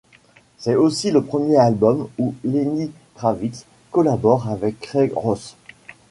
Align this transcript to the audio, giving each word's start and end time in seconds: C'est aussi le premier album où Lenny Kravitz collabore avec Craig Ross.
C'est 0.57 0.73
aussi 0.73 1.11
le 1.11 1.23
premier 1.23 1.57
album 1.57 2.09
où 2.17 2.33
Lenny 2.43 2.91
Kravitz 3.13 3.65
collabore 3.91 4.49
avec 4.49 4.79
Craig 4.79 5.11
Ross. 5.15 5.55